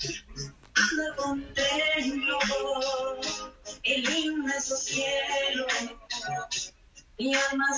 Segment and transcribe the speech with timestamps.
[0.00, 2.38] Cuando contemplo
[3.82, 5.66] el inmenso cielo,
[7.18, 7.74] mi alma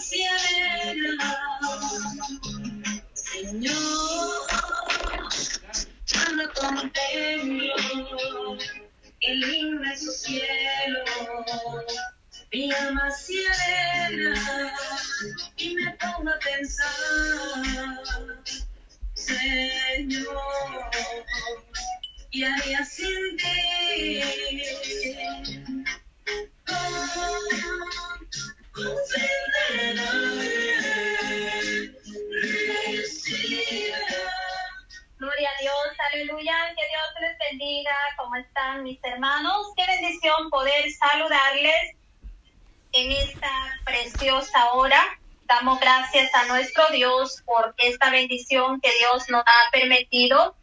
[42.93, 43.51] en esta
[43.85, 45.01] preciosa hora.
[45.47, 50.57] Damos gracias a nuestro Dios por esta bendición que Dios nos ha permitido.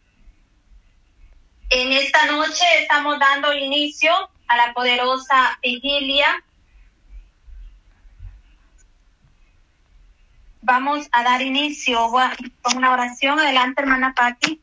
[1.70, 4.12] En esta noche estamos dando inicio
[4.48, 6.44] a la poderosa vigilia.
[10.62, 12.09] Vamos a dar inicio
[12.62, 13.40] con una oración.
[13.40, 14.62] Adelante, hermana Patti.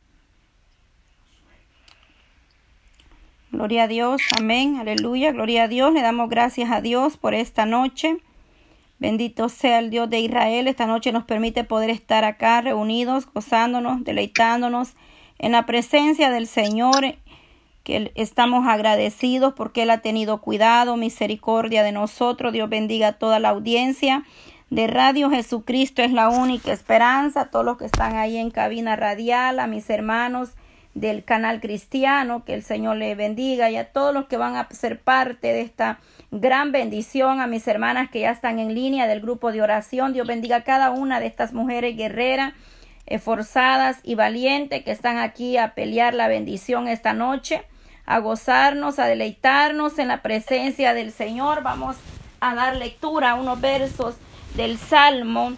[3.57, 5.91] Gloria a Dios, amén, aleluya, gloria a Dios.
[5.91, 8.17] Le damos gracias a Dios por esta noche.
[8.99, 10.67] Bendito sea el Dios de Israel.
[10.67, 14.93] Esta noche nos permite poder estar acá reunidos, gozándonos, deleitándonos
[15.39, 17.15] en la presencia del Señor,
[17.83, 22.53] que estamos agradecidos porque Él ha tenido cuidado, misericordia de nosotros.
[22.53, 24.23] Dios bendiga a toda la audiencia
[24.69, 26.03] de Radio Jesucristo.
[26.03, 27.49] Es la única esperanza.
[27.49, 30.51] Todos los que están ahí en cabina radial, a mis hermanos
[30.99, 34.67] del canal cristiano, que el Señor le bendiga y a todos los que van a
[34.71, 35.99] ser parte de esta
[36.31, 40.27] gran bendición, a mis hermanas que ya están en línea del grupo de oración, Dios
[40.27, 42.53] bendiga a cada una de estas mujeres guerreras,
[43.05, 47.61] esforzadas y valientes que están aquí a pelear la bendición esta noche,
[48.05, 51.61] a gozarnos, a deleitarnos en la presencia del Señor.
[51.61, 51.95] Vamos
[52.39, 54.15] a dar lectura a unos versos
[54.55, 55.53] del Salmo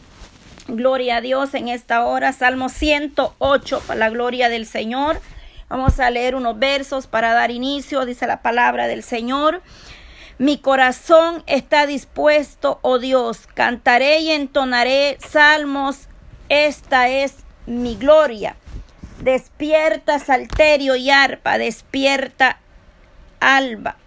[0.75, 2.31] Gloria a Dios en esta hora.
[2.31, 5.19] Salmo 108 para la gloria del Señor.
[5.67, 8.05] Vamos a leer unos versos para dar inicio.
[8.05, 9.61] Dice la palabra del Señor.
[10.37, 13.47] Mi corazón está dispuesto, oh Dios.
[13.53, 16.07] Cantaré y entonaré salmos.
[16.49, 18.55] Esta es mi gloria.
[19.21, 21.57] Despierta salterio y arpa.
[21.57, 22.59] Despierta
[23.39, 23.97] alba.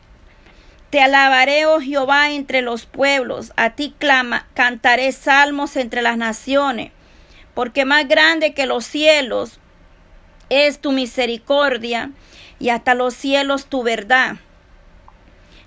[0.93, 6.93] Te alabaré, oh Jehová, entre los pueblos, a ti clama, cantaré salmos entre las naciones,
[7.55, 9.59] porque más grande que los cielos
[10.51, 12.11] es tu misericordia
[12.59, 14.37] y hasta los cielos tu verdad.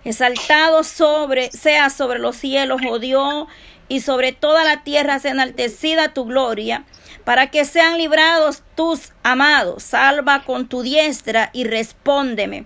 [0.03, 3.47] Exaltado sobre, sea sobre los cielos, oh Dios,
[3.88, 6.86] y sobre toda la tierra sea enaltecida tu gloria,
[7.24, 9.81] para que sean librados tus amados.
[9.81, 12.66] Salva con tu diestra y respóndeme.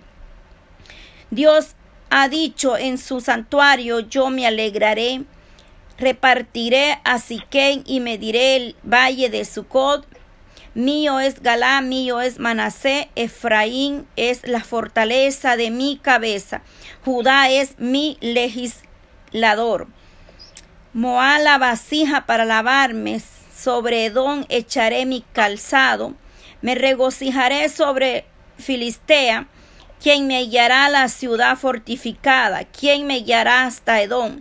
[1.30, 1.74] Dios
[2.10, 5.22] ha dicho en su santuario, yo me alegraré,
[5.96, 10.06] repartiré a Siquén y mediré el valle de Sucot.
[10.74, 16.62] Mío es Galá, mío es Manasé, Efraín es la fortaleza de mi cabeza,
[17.04, 19.88] Judá es mi legislador.
[20.92, 23.20] Moá la vasija para lavarme,
[23.56, 26.14] sobre Edom echaré mi calzado,
[26.62, 28.24] me regocijaré sobre
[28.58, 29.48] Filistea,
[30.02, 32.64] ¿Quién me guiará a la ciudad fortificada?
[32.64, 34.40] ¿Quién me guiará hasta Edom?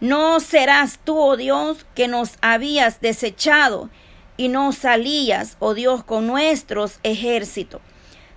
[0.00, 3.90] No serás tú, oh Dios, que nos habías desechado
[4.38, 7.82] y no salías, oh Dios, con nuestros ejércitos.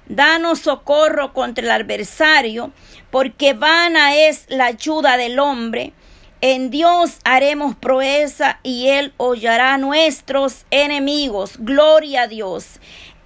[0.08, 2.72] Danos socorro contra el adversario,
[3.10, 5.94] porque vana es la ayuda del hombre.
[6.42, 11.54] En Dios haremos proeza y Él hollará nuestros enemigos.
[11.60, 12.80] Gloria a Dios.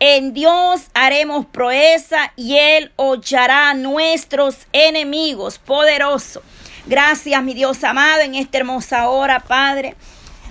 [0.06, 5.60] En Dios haremos proeza y Él hollará nuestros enemigos.
[5.60, 6.44] Poderoso.
[6.86, 9.96] Gracias, mi Dios amado, en esta hermosa hora, Padre.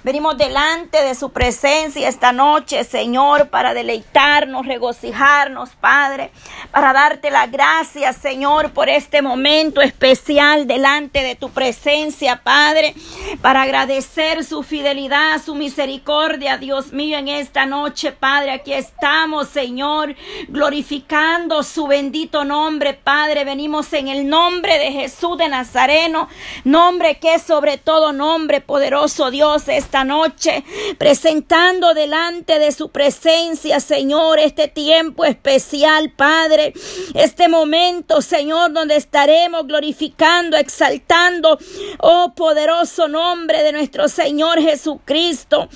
[0.04, 6.32] Venimos delante de su presencia esta noche, Señor, para deleitarnos, regocijarnos, Padre,
[6.72, 12.96] para darte la gracias, Señor, por este momento especial delante de tu presencia, Padre,
[13.42, 18.50] para agradecer su fidelidad, su misericordia, Dios mío, en esta noche, Padre.
[18.50, 20.16] Aquí estamos, Señor,
[20.48, 23.44] glorificando su bendito nombre, Padre.
[23.44, 26.28] Venimos en el nombre de Jesús de Nazareno,
[26.64, 30.64] nombre que es sobre todo nombre, poderoso Dios esta noche,
[30.96, 36.72] presentando delante de su presencia, Señor, este tiempo especial, Padre,
[37.12, 41.58] este momento, Señor, donde estaremos glorificando, exaltando,
[41.98, 45.68] oh poderoso nombre de nuestro Señor Jesucristo.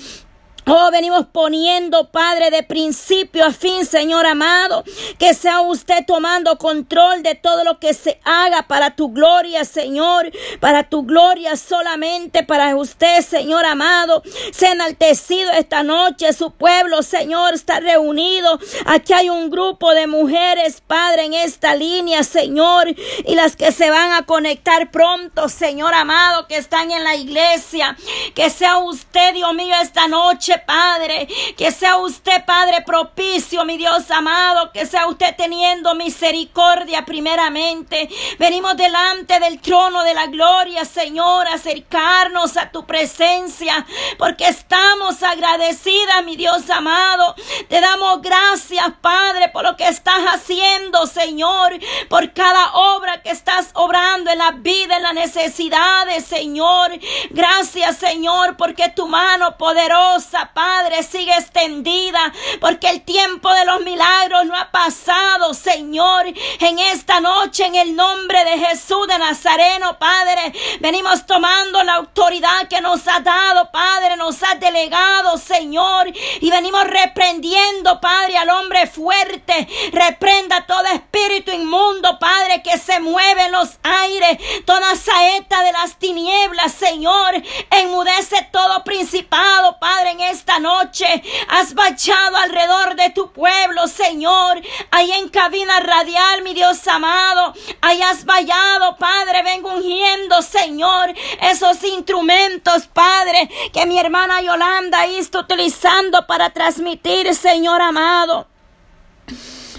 [0.68, 4.82] Oh, venimos poniendo, Padre, de principio a fin, Señor amado,
[5.16, 10.28] que sea usted tomando control de todo lo que se haga para tu gloria, Señor,
[10.58, 17.54] para tu gloria solamente, para usted, Señor amado, sea enaltecido esta noche, su pueblo, Señor,
[17.54, 18.58] está reunido.
[18.86, 22.88] Aquí hay un grupo de mujeres, Padre, en esta línea, Señor,
[23.24, 27.96] y las que se van a conectar pronto, Señor amado, que están en la iglesia,
[28.34, 31.28] que sea usted, Dios mío, esta noche, Padre.
[31.56, 34.72] Que sea usted, Padre, propicio, mi Dios amado.
[34.72, 38.08] Que sea usted teniendo misericordia primeramente.
[38.38, 43.86] Venimos delante del trono de la gloria, Señor, acercarnos a tu presencia.
[44.18, 47.34] Porque estamos agradecidas, mi Dios amado.
[47.68, 51.72] Te damos gracias, Padre, por lo que estás haciendo, Señor.
[52.08, 56.92] Por cada obra que estás obrando en la vida, en las necesidades, Señor.
[57.30, 64.46] Gracias, Señor, porque tu mano poderosa Padre, sigue extendida, porque el tiempo de los milagros
[64.46, 66.26] no ha pasado, Señor.
[66.60, 72.68] En esta noche, en el nombre de Jesús de Nazareno, Padre, venimos tomando la autoridad
[72.68, 78.86] que nos ha dado, Padre, nos ha delegado, Señor, y venimos reprendiendo, Padre, al hombre
[78.86, 79.68] fuerte.
[79.92, 85.98] Reprenda todo espíritu inmundo, Padre, que se mueve en los aires, toda saeta de las
[85.98, 87.34] tinieblas, Señor.
[87.70, 91.06] Enmudece todo principado, Padre, en esta noche
[91.48, 94.60] has bachado alrededor de tu pueblo, Señor.
[94.90, 97.54] Ahí en cabina radial, mi Dios amado.
[97.80, 99.42] Ahí has vallado, Padre.
[99.42, 107.80] Vengo ungiendo, Señor, esos instrumentos, Padre, que mi hermana Yolanda está utilizando para transmitir, Señor
[107.80, 108.46] amado.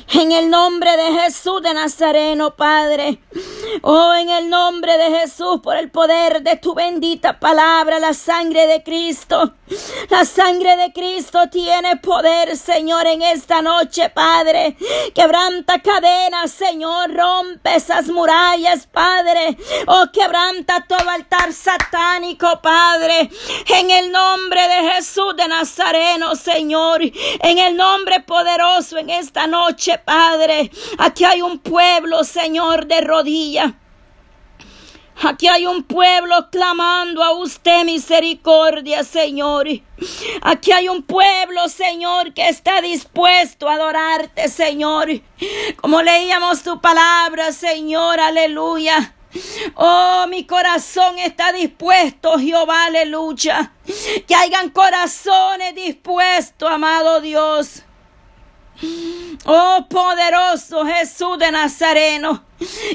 [0.10, 3.20] En el nombre de Jesús de Nazareno, Padre.
[3.82, 8.68] Oh, en el nombre de Jesús, por el poder de tu bendita palabra, la sangre
[8.68, 9.54] de Cristo.
[10.10, 14.78] La sangre de Cristo tiene poder, Señor, en esta noche, Padre.
[15.14, 17.14] Quebranta cadenas, Señor.
[17.14, 19.58] Rompe esas murallas, Padre.
[19.88, 23.30] Oh, quebranta todo altar satánico, Padre.
[23.68, 27.02] En el nombre de Jesús de Nazareno, Señor.
[27.02, 30.72] En el nombre poderoso en esta noche, Padre.
[30.98, 33.74] Aquí hay un pueblo, Señor, de rodillas.
[35.24, 39.68] Aquí hay un pueblo clamando a usted misericordia, Señor.
[40.42, 45.08] Aquí hay un pueblo, Señor, que está dispuesto a adorarte, Señor.
[45.82, 49.16] Como leíamos tu palabra, Señor, aleluya.
[49.76, 53.72] Oh, mi corazón está dispuesto, Jehová, aleluya.
[54.28, 57.84] Que hayan corazones dispuestos, amado Dios.
[59.46, 62.44] Oh poderoso Jesús de Nazareno,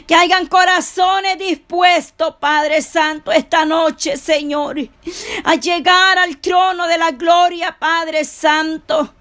[0.07, 4.77] que hayan corazones dispuestos, Padre Santo, esta noche, Señor,
[5.45, 9.15] a llegar al trono de la gloria, Padre Santo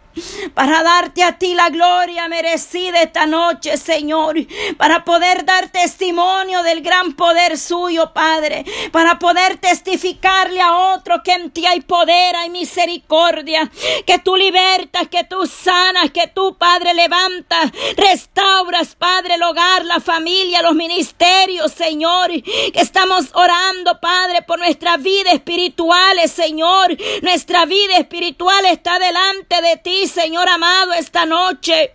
[0.53, 4.35] para darte a ti la gloria merecida esta noche, Señor,
[4.77, 11.33] para poder dar testimonio del gran poder suyo, Padre, para poder testificarle a otro que
[11.33, 13.69] en ti hay poder, hay misericordia,
[14.05, 19.99] que tú libertas, que tú sanas, que tú, Padre, levantas, restauras, Padre, el hogar, la
[19.99, 27.97] familia, los ministerios, Señor, que estamos orando, Padre, por nuestra vida espiritual, Señor, nuestra vida
[27.97, 31.93] espiritual está delante de ti, Señor amado, esta noche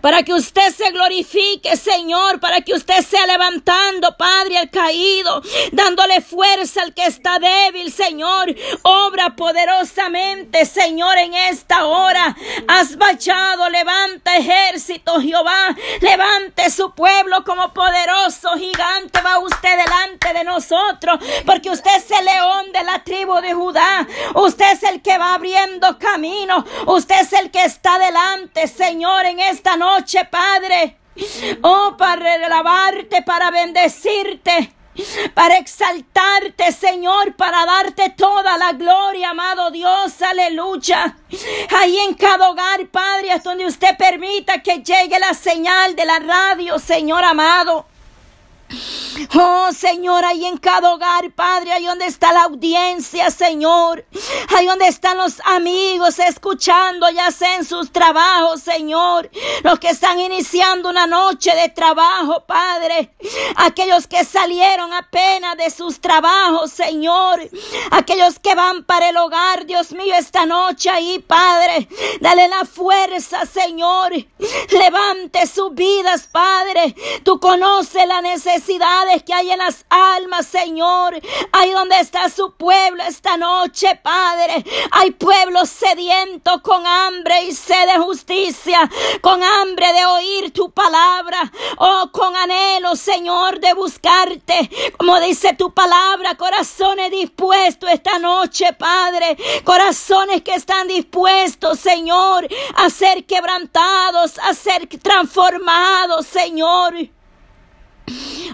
[0.00, 6.20] para que usted se glorifique, Señor, para que usted sea levantando, Padre, al caído, dándole
[6.20, 8.54] fuerza al que está débil, Señor.
[8.82, 12.36] Obra poderosamente, Señor, en esta hora.
[12.68, 15.74] Has bachado, levanta ejército, Jehová.
[16.00, 19.20] Levante su pueblo como poderoso gigante.
[19.22, 24.06] Va usted delante de nosotros, porque usted es el león de la tribu de Judá.
[24.34, 26.64] Usted es el que va abriendo camino.
[26.86, 30.96] Usted es el que está delante, Señor, en esta noche, Padre.
[31.62, 34.72] Oh, para alabarte, para bendecirte
[35.34, 41.16] para exaltarte, Señor, para darte toda la gloria, amado Dios, aleluya.
[41.76, 46.18] Ahí en cada hogar, Padre, es donde usted permita que llegue la señal de la
[46.18, 47.86] radio, Señor amado.
[49.34, 54.04] Oh Señor, ahí en cada hogar, Padre, ahí donde está la audiencia, Señor.
[54.56, 59.30] Ahí donde están los amigos escuchando, ya sea sus trabajos, Señor.
[59.62, 63.14] Los que están iniciando una noche de trabajo, Padre.
[63.56, 67.40] Aquellos que salieron apenas de sus trabajos, Señor.
[67.90, 71.88] Aquellos que van para el hogar, Dios mío, esta noche ahí, Padre.
[72.20, 74.12] Dale la fuerza, Señor.
[74.70, 76.94] Levante sus vidas, Padre.
[77.24, 81.18] Tú conoces la necesidad que hay en las almas, Señor.
[81.52, 84.64] Ahí donde está su pueblo esta noche, Padre.
[84.92, 88.88] Hay pueblos sedientos con hambre y sed de justicia,
[89.20, 94.70] con hambre de oír tu palabra, oh, con anhelo, Señor, de buscarte.
[94.98, 99.36] Como dice tu palabra, corazones dispuestos esta noche, Padre.
[99.64, 102.46] Corazones que están dispuestos, Señor,
[102.76, 107.17] a ser quebrantados, a ser transformados, Señor.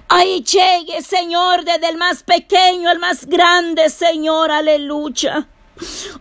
[0.09, 5.49] Ahí llegue, Señor, desde el más pequeño al más grande, Señor, aleluya.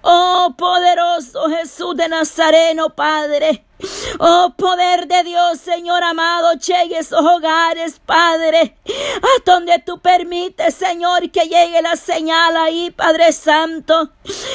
[0.02, 3.64] Oh, poderoso Jesús de Nazareno, Padre.
[4.20, 11.30] Oh, poder de Dios, Señor amado, llegue esos hogares, Padre, a donde tú permites, Señor,
[11.32, 14.12] que llegue la señal ahí, Padre Santo,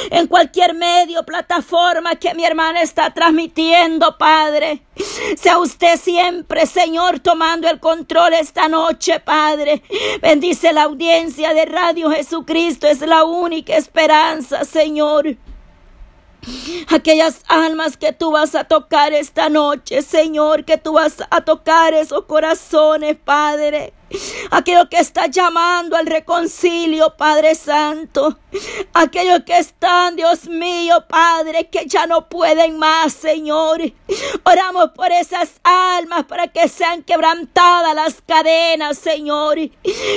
[0.09, 4.83] en cualquier medio, plataforma que mi hermana está transmitiendo, Padre.
[5.37, 9.83] Sea usted siempre, Señor, tomando el control esta noche, Padre.
[10.21, 15.37] Bendice la audiencia de Radio Jesucristo, es la única esperanza, Señor.
[16.87, 21.93] Aquellas almas que tú vas a tocar esta noche, Señor, que tú vas a tocar
[21.93, 23.93] esos corazones, Padre.
[24.49, 28.37] Aquellos que está llamando al reconcilio, Padre Santo.
[28.93, 33.81] Aquellos que están, Dios mío, Padre, que ya no pueden más, Señor.
[34.43, 39.57] Oramos por esas almas para que sean quebrantadas las cadenas, Señor.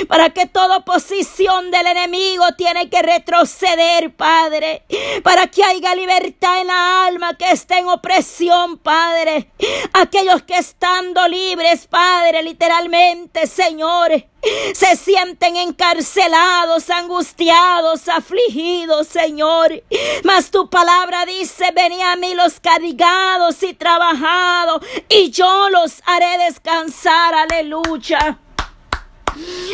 [0.07, 4.83] Para que toda oposición del enemigo tiene que retroceder, Padre.
[5.23, 9.51] Para que haya libertad en la alma que esté en opresión, Padre.
[9.93, 14.32] Aquellos que estando libres, Padre, literalmente, Señor
[14.73, 19.83] se sienten encarcelados, angustiados, afligidos, Señor.
[20.23, 26.45] Mas tu palabra dice, venid a mí los cargados y trabajados, y yo los haré
[26.45, 27.33] descansar.
[27.35, 28.39] Aleluya.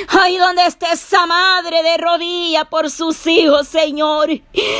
[0.09, 4.29] Ahí donde esté esa madre de rodilla por sus hijos, Señor.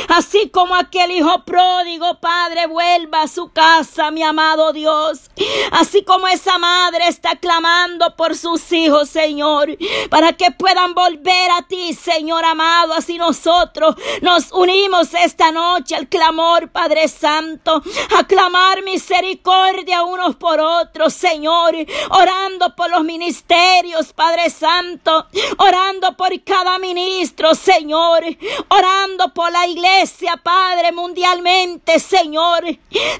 [0.08, 5.30] Así como aquel hijo pródigo, Padre, vuelva a su casa, mi amado Dios.
[5.72, 9.76] Así como esa madre está clamando por sus hijos, Señor,
[10.08, 12.94] para que puedan volver a ti, Señor amado.
[12.94, 17.82] Así nosotros nos unimos esta noche al clamor, Padre Santo,
[18.18, 21.74] a clamar misericordia unos por otros, Señor,
[22.10, 25.26] orando por los ministerios, Padre Santo
[25.58, 28.22] orando por cada ministro, Señor,
[28.68, 32.64] orando por la iglesia, Padre, mundialmente, Señor,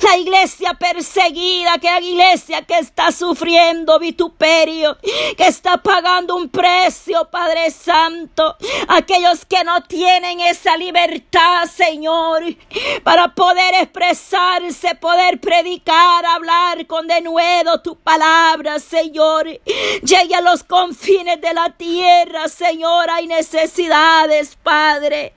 [0.00, 4.96] la iglesia perseguida, que la iglesia que está sufriendo vituperio,
[5.36, 12.44] que está pagando un precio, Padre Santo, aquellos que no tienen esa libertad, Señor,
[13.02, 19.48] para poder expresarse, poder predicar, hablar con denuedo tu palabra, Señor,
[20.04, 25.32] llegue a los confines de la tierra, Señor, hay necesidades, Padre.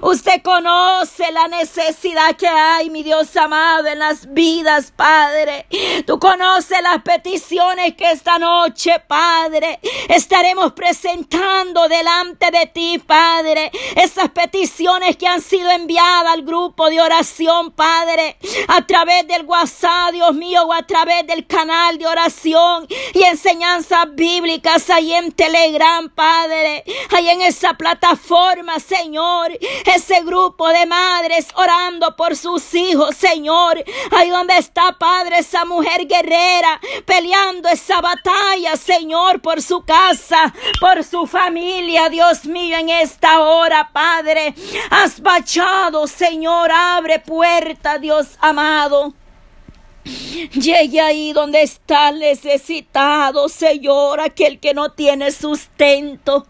[0.00, 5.66] Usted conoce la necesidad que hay, mi Dios amado, en las vidas, Padre.
[6.06, 9.78] Tú conoces las peticiones que esta noche, Padre,
[10.08, 13.70] estaremos presentando delante de ti, Padre.
[13.96, 20.12] Esas peticiones que han sido enviadas al grupo de oración, Padre, a través del WhatsApp,
[20.12, 26.08] Dios mío, o a través del canal de oración y enseñanzas bíblicas ahí en Telegram,
[26.08, 26.84] Padre.
[27.10, 29.41] Ahí en esa plataforma, Señor
[29.86, 33.82] ese grupo de madres orando por sus hijos, Señor.
[34.10, 41.02] Ahí donde está, Padre, esa mujer guerrera peleando esa batalla, Señor, por su casa, por
[41.04, 44.54] su familia, Dios mío, en esta hora, Padre.
[44.90, 49.14] Has bachado, Señor, abre puerta, Dios amado.
[50.04, 56.46] Llegue ahí donde está necesitado, Señor, aquel que no tiene sustento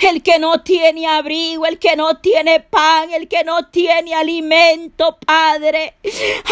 [0.00, 5.16] el que no tiene abrigo, el que no tiene pan, el que no tiene alimento,
[5.24, 5.94] Padre,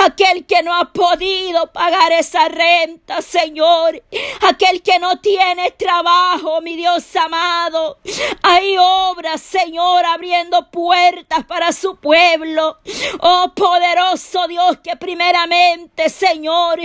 [0.05, 4.03] aquel que no ha podido pagar esa renta, Señor,
[4.43, 7.99] aquel que no tiene trabajo, mi Dios amado,
[8.43, 12.79] hay obras, Señor, abriendo puertas para su pueblo,
[13.21, 16.81] oh poderoso Dios, que primeramente, Señor,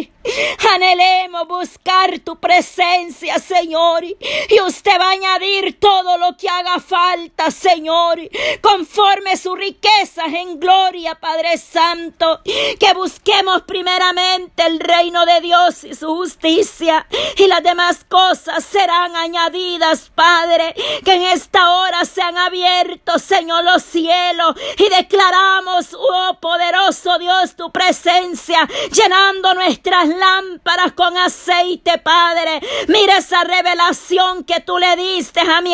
[0.73, 7.51] anhelemos buscar tu presencia, Señor, y usted va a añadir todo lo que haga falta,
[7.51, 8.19] Señor,
[8.61, 15.95] conforme sus riquezas en gloria, Padre Santo, que busquemos primeramente el reino de Dios y
[15.95, 17.05] su justicia
[17.37, 23.83] y las demás cosas serán añadidas, Padre, que en esta hora sean abiertos, Señor, los
[23.83, 32.61] cielos y declaramos, oh poderoso Dios, tu presencia, llenando nuestras lámparas con aceite, Padre.
[32.87, 35.73] Mira esa revelación que tú le diste a mi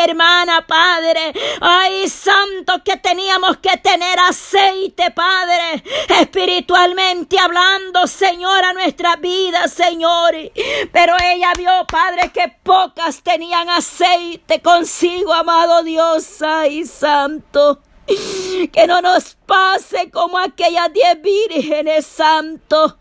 [0.68, 1.34] Padre.
[1.62, 5.84] Ay, santo, que teníamos que tener aceite, Padre,
[6.20, 10.34] espiritualmente hablando, Señor, a nuestra vida, Señor.
[10.92, 16.42] Pero ella vio, Padre, que pocas tenían aceite consigo, amado Dios.
[16.42, 17.80] Ay, santo.
[18.72, 22.98] Que no nos pase como aquellas diez vírgenes, santo.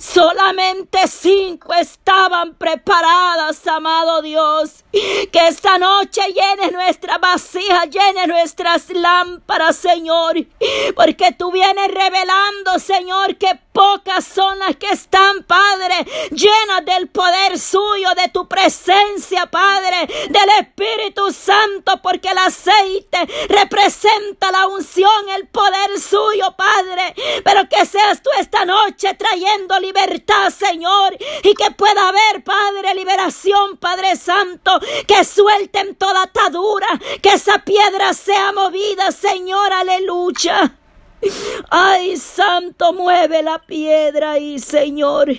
[0.00, 4.84] Solamente cinco estaban preparadas, amado Dios.
[4.90, 10.34] Que esta noche llene nuestra vasija, llene nuestras lámparas, Señor.
[10.96, 15.94] Porque tú vienes revelando, Señor, que pocas son las que están, Padre,
[16.30, 23.18] llenas del poder suyo, de tu presencia, Padre, del Espíritu Santo, porque el aceite
[23.48, 24.93] representa la unción,
[25.34, 27.14] el poder suyo, Padre.
[27.44, 33.76] Pero que seas tú esta noche trayendo libertad, Señor, y que pueda haber, Padre, liberación,
[33.78, 36.86] Padre Santo, que suelten toda atadura,
[37.20, 40.78] que esa piedra sea movida, Señor, aleluya.
[41.70, 45.30] Ay, Santo, mueve la piedra ahí, Señor.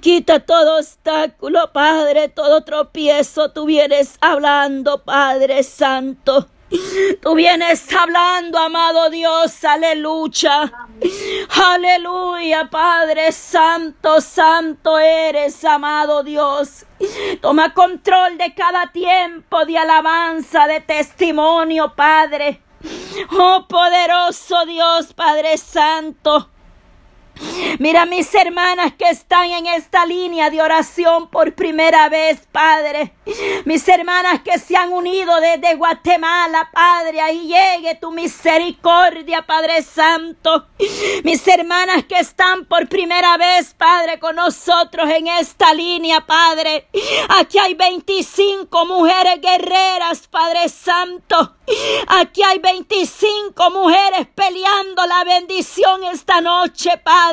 [0.00, 3.52] Quita todo obstáculo, Padre, todo tropiezo.
[3.52, 6.48] Tú vienes hablando, Padre Santo.
[7.20, 10.72] Tú vienes hablando, amado Dios, aleluya.
[11.48, 16.86] Aleluya, Padre Santo, Santo eres, amado Dios.
[17.40, 22.62] Toma control de cada tiempo de alabanza, de testimonio, Padre.
[23.38, 26.50] Oh poderoso Dios, Padre Santo.
[27.78, 33.14] Mira mis hermanas que están en esta línea de oración por primera vez, Padre.
[33.64, 37.20] Mis hermanas que se han unido desde Guatemala, Padre.
[37.20, 40.66] Ahí llegue tu misericordia, Padre Santo.
[41.24, 46.88] Mis hermanas que están por primera vez, Padre, con nosotros en esta línea, Padre.
[47.40, 51.56] Aquí hay 25 mujeres guerreras, Padre Santo.
[52.06, 57.23] Aquí hay 25 mujeres peleando la bendición esta noche, Padre.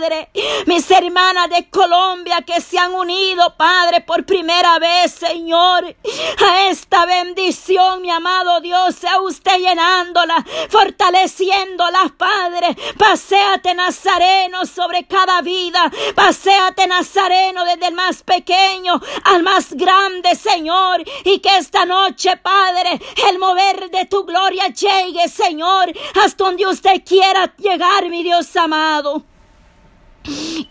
[0.67, 7.05] Mis hermanas de Colombia que se han unido, Padre, por primera vez, Señor, a esta
[7.05, 12.75] bendición, mi amado Dios, sea usted llenándola, fortaleciéndola, Padre.
[12.97, 15.91] Paseate, Nazareno, sobre cada vida.
[16.15, 21.03] Paseate, Nazareno, desde el más pequeño al más grande, Señor.
[21.25, 25.91] Y que esta noche, Padre, el mover de tu gloria llegue, Señor,
[26.23, 29.30] hasta donde usted quiera llegar, mi Dios amado.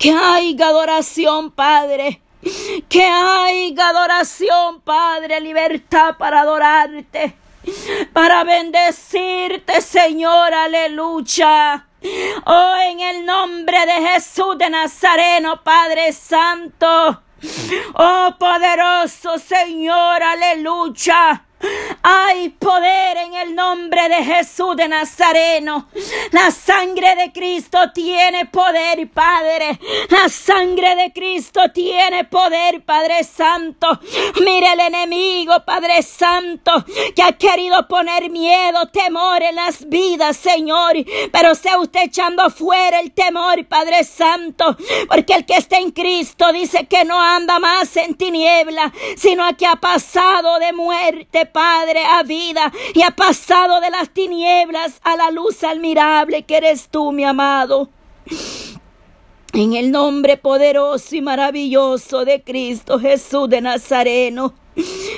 [0.01, 2.23] Que haya adoración, Padre.
[2.89, 7.37] Que haya adoración, Padre, libertad para adorarte,
[8.15, 11.87] para bendecirte, Señor, aleluya.
[12.47, 17.23] Oh, en el nombre de Jesús de Nazareno, Padre Santo.
[17.93, 21.45] Oh, poderoso Señor, aleluya.
[22.03, 25.89] Hay poder en el nombre de Jesús de Nazareno.
[26.31, 29.79] La sangre de Cristo tiene poder, Padre.
[30.09, 34.01] La sangre de Cristo tiene poder, Padre Santo.
[34.41, 40.97] Mire el enemigo, Padre Santo, que ha querido poner miedo, temor en las vidas, Señor.
[41.31, 44.77] Pero sea usted echando fuera el temor, Padre Santo.
[45.09, 49.67] Porque el que está en Cristo dice que no anda más en tiniebla, sino que
[49.67, 55.31] ha pasado de muerte, Padre, a vida y ha pasado de las tinieblas a la
[55.31, 57.91] luz admirable que eres tú, mi amado.
[59.53, 64.55] En el nombre poderoso y maravilloso de Cristo Jesús de Nazareno.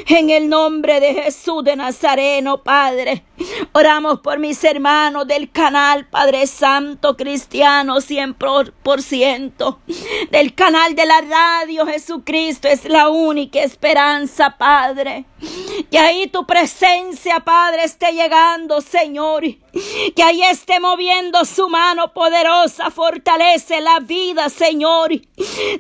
[0.08, 3.24] En el nombre de Jesús de Nazareno, Padre.
[3.72, 9.78] Oramos por mis hermanos del canal Padre Santo Cristiano 100%.
[10.30, 15.24] Del canal de la radio Jesucristo es la única esperanza, Padre.
[15.90, 19.42] Que ahí tu presencia, Padre, esté llegando, Señor.
[20.14, 22.90] Que ahí esté moviendo su mano poderosa.
[22.90, 25.10] Fortalece la vida, Señor.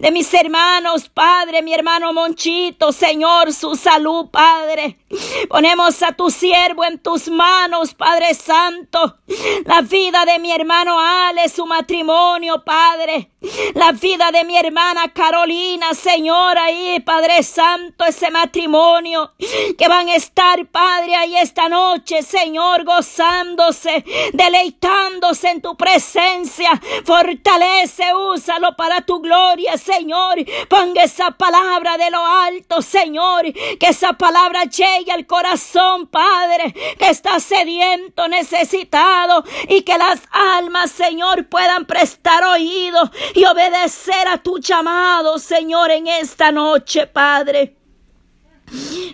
[0.00, 4.98] De mis hermanos, Padre, mi hermano Monchito, Señor, su salud, Padre.
[5.48, 9.18] Ponemos a tu siervo en tus manos Padre Santo.
[9.64, 13.30] La vida de mi hermano Ale, su matrimonio, Padre.
[13.74, 19.32] La vida de mi hermana Carolina, Señor, ahí, Padre Santo, ese matrimonio.
[19.76, 26.80] Que van a estar, Padre, ahí esta noche, Señor, gozándose, deleitándose en tu presencia.
[27.04, 30.36] Fortalece, úsalo para tu gloria, Señor.
[30.68, 33.52] Ponga esa palabra de lo alto, Señor.
[33.52, 39.44] Que esa palabra llegue al corazón, Padre, que está sediento, necesitado.
[39.68, 46.06] Y que las almas, Señor, puedan prestar oído y obedecer a tu llamado, Señor, en
[46.06, 47.76] esta noche, Padre.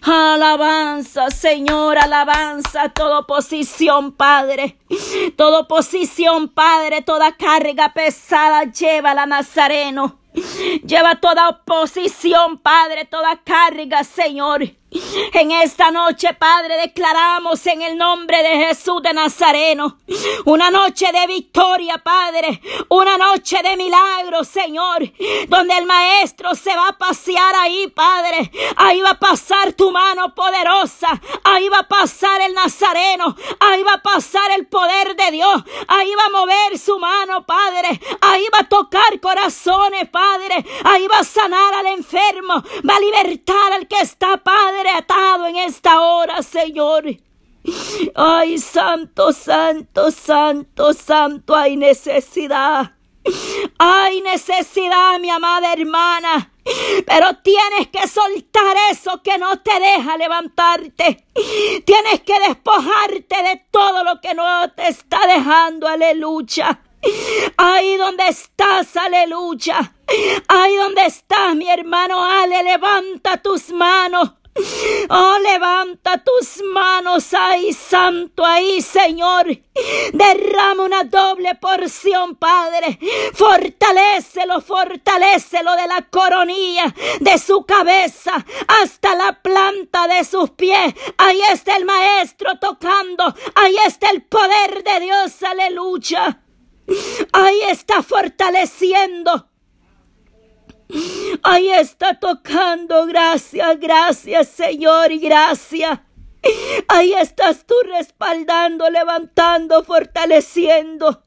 [0.03, 4.79] Alabanza, Señor, alabanza, toda oposición, Padre.
[5.37, 10.21] Toda oposición, Padre, toda carga pesada lleva la Nazareno.
[10.85, 14.63] Lleva toda oposición, Padre, toda carga, Señor.
[14.91, 19.99] En esta noche, Padre, declaramos en el nombre de Jesús de Nazareno
[20.47, 25.03] una noche de victoria, Padre, una noche de milagro, Señor,
[25.49, 28.51] donde el Maestro se va a pasear ahí, Padre.
[28.77, 33.95] Ahí va a pasar tu mano poderosa, ahí va a pasar el Nazareno, ahí va
[33.95, 38.61] a pasar el poder de Dios, ahí va a mover su mano, Padre, ahí va
[38.61, 44.01] a tocar corazones, Padre, ahí va a sanar al enfermo, va a libertar al que
[44.01, 47.05] está, Padre atado en esta hora, Señor.
[48.15, 52.93] Ay, santo, santo, santo, santo, hay necesidad.
[53.79, 56.53] Hay necesidad, mi amada hermana.
[57.07, 61.27] Pero tienes que soltar eso que no te deja levantarte.
[61.85, 66.81] Tienes que despojarte de todo lo que no te está dejando, aleluya.
[67.57, 69.95] Ahí donde estás, aleluya.
[70.49, 74.33] Ahí donde estás, mi hermano, ale, levanta tus manos.
[75.11, 79.47] Oh, levanta tus manos ahí, santo ahí, Señor.
[80.13, 82.99] Derrama una doble porción, Padre.
[83.33, 88.45] Fortalécelo, fortalécelo de la coronilla de su cabeza
[88.83, 90.95] hasta la planta de sus pies.
[91.17, 93.35] Ahí está el Maestro tocando.
[93.55, 96.43] Ahí está el poder de Dios, aleluya.
[97.33, 99.49] Ahí está fortaleciendo.
[101.43, 103.07] Ahí está tocando.
[103.07, 106.01] Gracias, gracias, Señor, y gracias.
[106.89, 111.25] Ahí estás tú respaldando, levantando, fortaleciendo.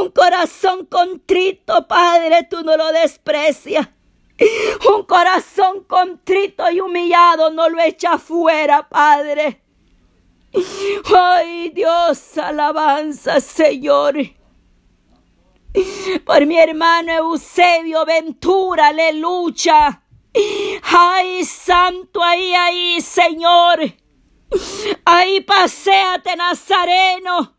[0.00, 3.88] Un corazón contrito, Padre, tú no lo desprecias.
[4.94, 9.62] Un corazón contrito y humillado no lo echa fuera, Padre.
[11.14, 14.41] Ay, Dios, alabanza, Señor
[16.24, 20.02] por mi hermano Eusebio Ventura, aleluya.
[20.82, 23.80] Ay, santo, ahí, ahí, Señor.
[25.04, 27.56] Ahí paséate, Nazareno.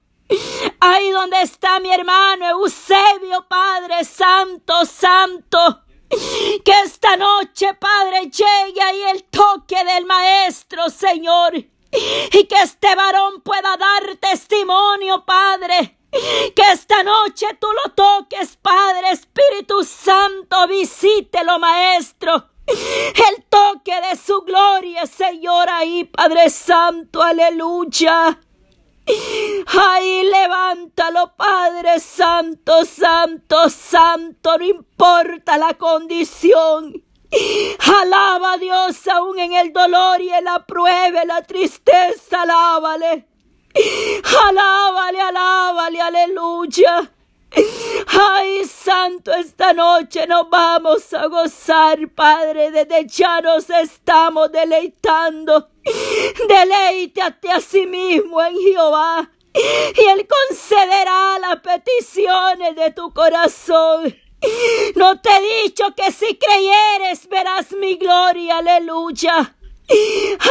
[0.80, 5.84] Ahí donde está mi hermano Eusebio, Padre Santo, Santo.
[6.10, 11.56] Que esta noche, Padre, llegue ahí el toque del Maestro, Señor.
[11.56, 16.00] Y que este varón pueda dar testimonio, Padre
[16.56, 22.50] que esta noche tú lo toques, Padre Espíritu Santo, visítelo, Maestro.
[22.68, 28.40] El toque de su gloria, Señor, ahí, Padre Santo, aleluya.
[29.68, 37.04] Ay, levántalo, Padre Santo, Santo, Santo, no importa la condición.
[38.02, 43.33] Alaba a Dios aún en el dolor y en la prueba, y la tristeza, alábale.
[44.50, 47.12] Alábale, alábale, aleluya.
[48.08, 55.70] Ay, santo, esta noche nos vamos a gozar, Padre, desde ya nos estamos deleitando.
[56.48, 64.16] Deleítate a sí mismo en Jehová, y Él concederá las peticiones de tu corazón.
[64.96, 69.56] No te he dicho que si creyeres verás mi gloria, aleluya.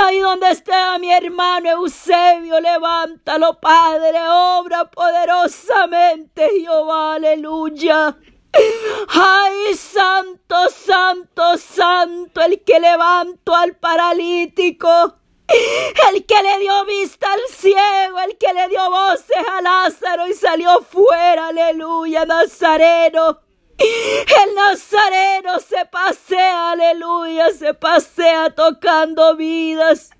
[0.00, 8.16] Ahí donde está mi hermano Eusebio, levántalo, Padre, obra poderosamente, Jehová, aleluya.
[9.08, 15.16] Ay, santo, santo, santo, el que levantó al paralítico,
[15.48, 20.34] el que le dio vista al ciego, el que le dio voces a Lázaro y
[20.34, 23.40] salió fuera, aleluya, Nazareno.
[23.82, 30.10] El Nazareno se pasea, aleluya, se pasea tocando vidas.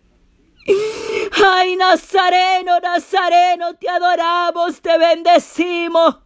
[1.44, 6.16] Ay, Nazareno, Nazareno, te adoramos, te bendecimos.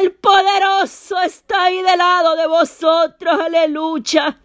[0.00, 4.40] El poderoso está ahí del lado de vosotros, aleluya.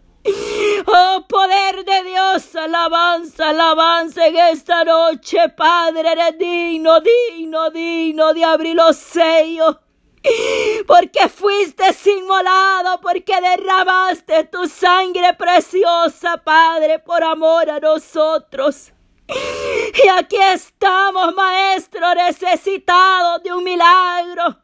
[0.86, 8.44] Oh, poder de Dios, alabanza, alabanza en esta noche, Padre, eres digno, digno, digno de
[8.44, 9.76] abrir los sellos.
[10.86, 18.92] Porque fuiste inmolado, porque derramaste tu sangre preciosa, Padre, por amor a nosotros.
[19.28, 24.58] Y aquí estamos, Maestro, necesitados de un milagro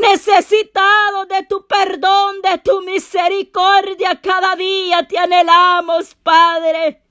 [0.00, 4.20] necesitados de tu perdón, de tu misericordia.
[4.20, 7.02] Cada día te anhelamos, Padre.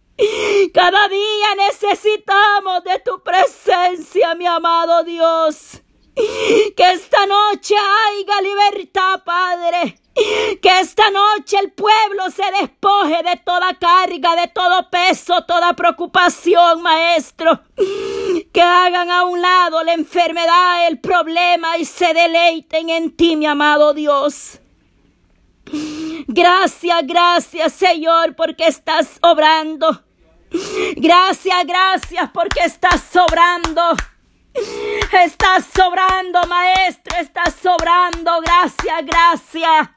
[0.74, 5.82] Cada día necesitamos de tu presencia, mi amado Dios.
[6.76, 10.00] Que esta noche haya libertad, Padre.
[10.62, 16.82] Que esta noche el pueblo se despoje de toda carga, de todo peso, toda preocupación,
[16.82, 17.62] Maestro.
[18.52, 23.46] Que hagan a un lado la enfermedad, el problema y se deleiten en ti, mi
[23.46, 24.60] amado Dios.
[26.28, 30.02] Gracias, gracias, Señor, porque estás obrando.
[30.96, 33.96] Gracias, gracias, porque estás sobrando.
[35.24, 38.42] Estás sobrando, maestro, estás sobrando.
[38.42, 39.90] Gracias, gracias.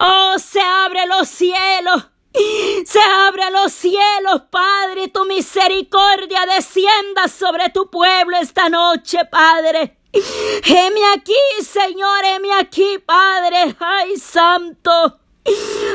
[0.00, 2.08] Oh, se abre los cielos.
[2.84, 9.98] Se abre los cielos, Padre, y tu misericordia descienda sobre tu pueblo esta noche, Padre.
[10.12, 13.76] Heme aquí, Señor, heme aquí, Padre.
[13.78, 15.20] Ay, Santo.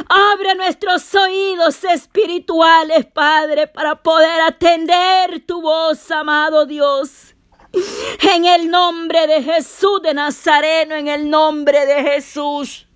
[0.08, 7.28] Abre nuestros oídos espirituales, Padre, para poder atender tu voz, amado Dios.
[7.73, 12.88] En el nombre de Jesús de Nazareno, en el nombre de Jesús.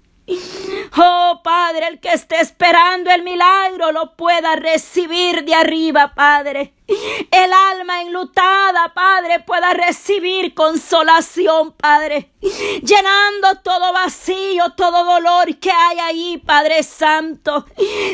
[0.96, 6.74] Oh Padre, el que esté esperando el milagro lo pueda recibir de arriba, Padre.
[6.88, 12.32] El alma enlutada, Padre, pueda recibir consolación, Padre.
[12.42, 17.66] Llenando todo vacío, todo dolor que hay ahí, Padre Santo.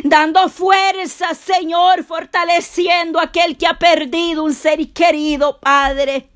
[0.04, 6.30] Dando fuerza, Señor, fortaleciendo a aquel que ha perdido un ser querido, Padre.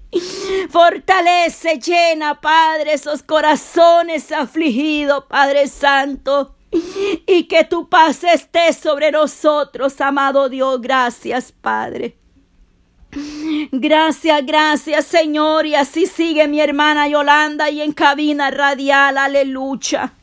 [0.69, 6.56] Fortalece, llena, Padre, esos corazones afligidos, Padre Santo.
[7.28, 10.82] Y que tu paz esté sobre nosotros, amado Dios.
[10.82, 12.17] Gracias, Padre.
[13.71, 15.65] Gracias, gracias, Señor.
[15.65, 19.17] Y así sigue mi hermana Yolanda y en cabina radial.
[19.17, 20.13] Aleluya.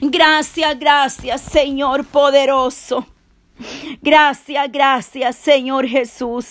[0.00, 3.06] Gracias, gracias, Señor poderoso.
[4.02, 6.46] Gracias, gracias, Señor Jesús.